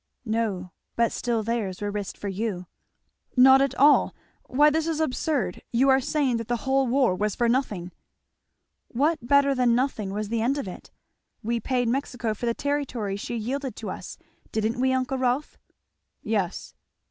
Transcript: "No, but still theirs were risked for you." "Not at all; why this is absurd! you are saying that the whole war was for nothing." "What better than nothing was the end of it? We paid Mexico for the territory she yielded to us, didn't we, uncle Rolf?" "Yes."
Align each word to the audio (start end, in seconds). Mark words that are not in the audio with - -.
"No, 0.25 0.71
but 0.95 1.11
still 1.11 1.43
theirs 1.43 1.79
were 1.79 1.91
risked 1.91 2.17
for 2.17 2.27
you." 2.27 2.65
"Not 3.37 3.61
at 3.61 3.75
all; 3.75 4.15
why 4.47 4.71
this 4.71 4.87
is 4.87 4.99
absurd! 4.99 5.61
you 5.71 5.89
are 5.89 5.99
saying 5.99 6.37
that 6.37 6.47
the 6.47 6.65
whole 6.65 6.87
war 6.87 7.13
was 7.13 7.35
for 7.35 7.47
nothing." 7.47 7.91
"What 8.87 9.19
better 9.21 9.53
than 9.53 9.75
nothing 9.75 10.09
was 10.11 10.29
the 10.29 10.41
end 10.41 10.57
of 10.57 10.67
it? 10.67 10.89
We 11.43 11.59
paid 11.59 11.87
Mexico 11.87 12.33
for 12.33 12.47
the 12.47 12.55
territory 12.55 13.15
she 13.15 13.35
yielded 13.35 13.75
to 13.75 13.91
us, 13.91 14.17
didn't 14.51 14.81
we, 14.81 14.91
uncle 14.91 15.19
Rolf?" 15.19 15.59
"Yes." 16.23 16.73